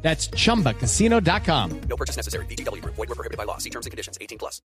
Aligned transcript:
That's 0.00 0.30
chumbacasino.com. 0.30 1.80
No 1.88 1.96
purchase 1.96 2.16
necessary. 2.16 2.46
BGW. 2.46 2.82
Void 2.84 2.96
were 2.96 3.14
prohibited 3.14 3.36
by 3.36 3.44
law. 3.44 3.58
See 3.58 3.70
terms 3.70 3.86
and 3.86 3.90
conditions. 3.90 4.16
18 4.20 4.38
plus. 4.38 4.62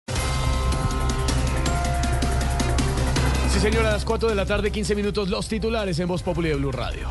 Sí, 3.51 3.59
señora, 3.59 3.89
a 3.89 3.93
las 3.93 4.06
4 4.06 4.29
de 4.29 4.36
la 4.36 4.46
tarde, 4.46 4.71
15 4.71 4.96
minutos, 4.96 5.28
los 5.28 5.47
titulares 5.50 6.00
en 6.00 6.07
Voz 6.07 6.23
Populi 6.23 6.50
de 6.50 6.56
Blue 6.56 6.71
Radio. 6.71 7.07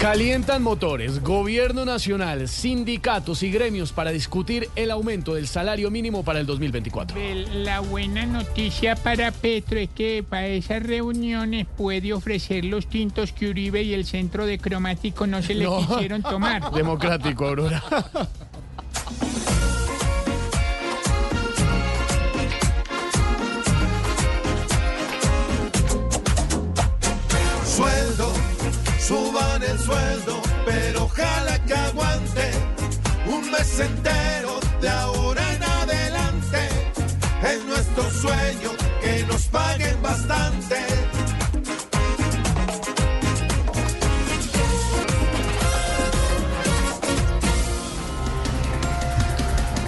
Calientan 0.00 0.62
motores, 0.62 1.22
gobierno 1.22 1.84
nacional, 1.84 2.48
sindicatos 2.48 3.42
y 3.42 3.50
gremios 3.50 3.92
para 3.92 4.10
discutir 4.12 4.68
el 4.76 4.90
aumento 4.90 5.34
del 5.34 5.48
salario 5.48 5.90
mínimo 5.90 6.22
para 6.22 6.38
el 6.38 6.46
2024. 6.46 7.18
El- 7.18 7.64
La 7.64 7.80
buena 7.80 8.24
noticia 8.26 8.94
para 8.94 9.32
Petro 9.32 9.78
es 9.80 9.88
que 9.88 10.22
para 10.22 10.46
esas 10.48 10.82
reuniones 10.82 11.66
puede 11.76 12.12
ofrecer 12.12 12.64
los 12.66 12.86
tintos 12.88 13.32
que 13.32 13.48
Uribe 13.48 13.82
y 13.82 13.94
el 13.94 14.04
centro 14.04 14.46
de 14.46 14.58
cromático 14.58 15.26
no 15.26 15.42
se 15.42 15.54
le 15.54 15.64
No. 15.64 15.78
quisieron 15.78 16.22
tomar. 16.22 16.70
Democrático, 16.72 17.46
Aurora. 17.46 17.82
sueldo, 27.64 28.25
suban 29.06 29.62
el 29.62 29.78
sueldo, 29.78 30.42
pero 30.64 31.04
ojalá 31.04 31.64
que 31.64 31.74
aguante 31.74 32.50
un 33.28 33.50
mes 33.52 33.78
entero 33.78 34.58
de 34.80 34.88
ahora 34.88 35.54
en 35.54 35.62
adelante. 35.62 36.58
Es 37.42 37.64
nuestro 37.64 38.10
sueño 38.10 38.70
que 39.00 39.24
nos 39.28 39.46
paguen 39.46 40.02
bastante. 40.02 40.76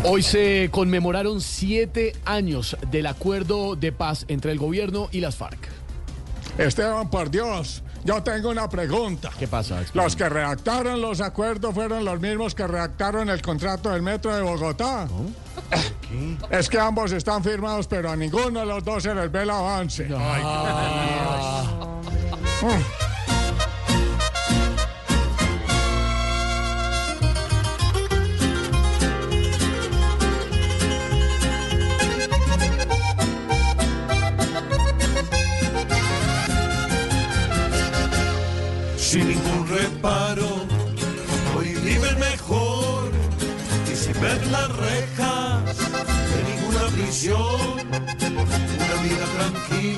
Hoy 0.04 0.22
se 0.22 0.68
conmemoraron 0.70 1.40
siete 1.40 2.14
años 2.24 2.76
del 2.90 3.06
acuerdo 3.06 3.74
de 3.74 3.90
paz 3.90 4.24
entre 4.28 4.52
el 4.52 4.58
gobierno 4.58 5.08
y 5.10 5.20
las 5.20 5.36
FARC. 5.36 5.87
Esteban, 6.58 7.08
por 7.08 7.30
Dios, 7.30 7.82
yo 8.04 8.22
tengo 8.22 8.50
una 8.50 8.68
pregunta. 8.68 9.30
¿Qué 9.38 9.46
pasa? 9.48 9.80
Los 9.94 10.16
que 10.16 10.28
redactaron 10.28 11.00
los 11.00 11.20
acuerdos 11.20 11.74
fueron 11.74 12.04
los 12.04 12.20
mismos 12.20 12.54
que 12.54 12.66
redactaron 12.66 13.30
el 13.30 13.40
contrato 13.40 13.90
del 13.90 14.02
metro 14.02 14.34
de 14.34 14.42
Bogotá. 14.42 15.06
Es 16.50 16.68
que 16.68 16.78
ambos 16.78 17.12
están 17.12 17.44
firmados, 17.44 17.86
pero 17.86 18.10
a 18.10 18.16
ninguno 18.16 18.60
de 18.60 18.66
los 18.66 18.82
dos 18.84 19.02
se 19.02 19.14
les 19.14 19.30
ve 19.30 19.42
el 19.42 19.50
avance. 19.50 20.08
Ay, 20.18 20.42
Mm. 22.60 22.68
Sin 22.68 23.07
ver 44.20 44.46
las 44.48 44.68
rejas 44.76 45.76
de 46.32 46.38
ninguna 46.50 46.82
prisión. 46.94 47.78
Una 48.78 48.96
vida 49.02 49.26
tranquila, 49.36 49.97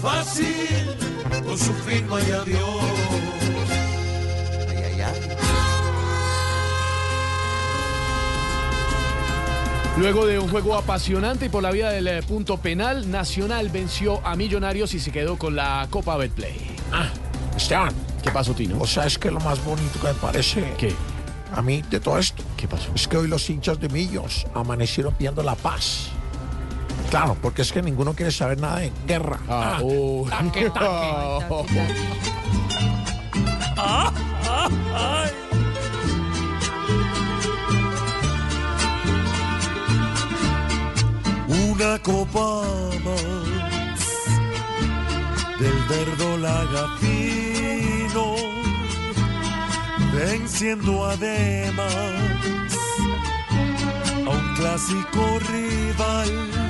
Fácil, 0.00 0.96
con 1.44 1.58
su 1.58 1.72
firma 1.74 2.20
y 2.20 2.30
adiós. 2.30 3.20
Luego 9.96 10.24
de 10.24 10.38
un 10.38 10.48
juego 10.48 10.76
apasionante 10.76 11.46
y 11.46 11.48
por 11.50 11.62
la 11.62 11.70
vía 11.70 11.90
del 11.90 12.08
eh, 12.08 12.22
punto 12.22 12.56
penal, 12.56 13.10
Nacional 13.10 13.68
venció 13.68 14.26
a 14.26 14.34
Millonarios 14.34 14.94
y 14.94 15.00
se 15.00 15.10
quedó 15.12 15.36
con 15.36 15.54
la 15.56 15.86
Copa 15.90 16.16
Betplay. 16.16 16.56
Esteban, 17.54 17.92
¿Qué 18.22 18.30
pasó, 18.30 18.54
Tino? 18.54 18.78
¿o 18.78 18.84
qué 18.84 19.28
es 19.28 19.34
lo 19.34 19.40
más 19.40 19.62
bonito 19.62 20.00
que 20.00 20.06
me 20.08 20.14
parece 20.14 20.72
¿Qué? 20.78 20.94
a 21.54 21.60
mí 21.60 21.82
de 21.90 22.00
todo 22.00 22.18
esto? 22.18 22.42
¿Qué 22.56 22.66
pasó? 22.66 22.90
Es 22.94 23.06
que 23.08 23.18
hoy 23.18 23.28
los 23.28 23.50
hinchas 23.50 23.78
de 23.78 23.90
Millos 23.90 24.46
amanecieron 24.54 25.12
pidiendo 25.14 25.42
la 25.42 25.54
paz. 25.54 26.08
Claro, 27.10 27.36
porque 27.42 27.62
es 27.62 27.72
que 27.72 27.82
ninguno 27.82 28.14
quiere 28.14 28.30
saber 28.30 28.60
nada 28.60 28.78
de 28.78 28.92
guerra. 29.04 29.40
Ah, 29.48 29.80
oh. 29.82 30.24
Una 41.48 41.98
copa 41.98 42.62
más 43.04 43.22
del 45.58 45.78
verdo 45.88 46.36
lagafino, 46.38 48.26
venciendo 50.14 51.06
además 51.06 51.92
a 54.26 54.30
un 54.30 54.54
clásico 54.54 55.38
rival. 55.50 56.69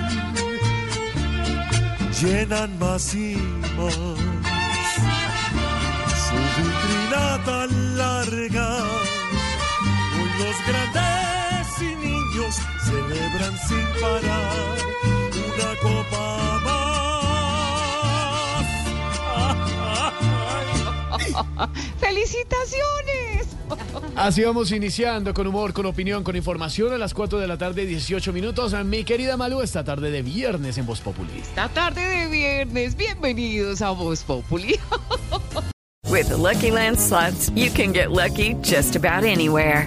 Llenan 2.20 2.78
más 2.78 3.14
y 3.14 3.34
más 3.78 3.94
su 6.26 6.36
vitrina 6.56 7.42
tan 7.46 7.70
larga. 7.96 8.68
Hoy 10.14 10.30
los 10.38 10.56
grandes 10.68 11.66
y 11.80 11.96
niños 11.96 12.54
celebran 12.84 13.54
sin 13.66 13.86
parar 14.02 14.76
una 15.32 15.70
copa 15.80 16.24
más. 16.66 16.90
¡Felicitaciones! 22.00 23.29
Así 24.16 24.42
vamos 24.42 24.72
iniciando 24.72 25.32
con 25.32 25.46
humor, 25.46 25.72
con 25.72 25.86
opinión, 25.86 26.22
con 26.22 26.36
información 26.36 26.92
a 26.92 26.98
las 26.98 27.14
4 27.14 27.38
de 27.38 27.46
la 27.46 27.56
tarde, 27.56 27.86
18 27.86 28.32
minutos. 28.32 28.74
Mi 28.84 29.04
querida 29.04 29.36
Malú, 29.36 29.62
esta 29.62 29.84
tarde 29.84 30.10
de 30.10 30.22
viernes 30.22 30.78
en 30.78 30.86
Voz 30.86 31.00
Populi. 31.00 31.40
Esta 31.40 31.68
tarde 31.68 32.02
de 32.02 32.28
viernes, 32.28 32.96
bienvenidos 32.96 33.82
a 33.82 33.90
Voz 33.90 34.22
Populi. 34.24 34.78
With 36.10 36.28
the 36.28 36.36
Lucky 36.36 36.70
Land 36.72 36.98
slots, 36.98 37.50
you 37.54 37.70
can 37.70 37.92
get 37.92 38.10
lucky 38.10 38.54
just 38.62 38.96
about 38.96 39.24
anywhere. 39.24 39.86